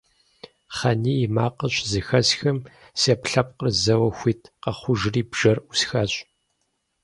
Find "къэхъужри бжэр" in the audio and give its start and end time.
4.61-5.57